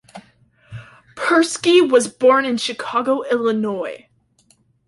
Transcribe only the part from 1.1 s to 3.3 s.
Persky was born in Chicago,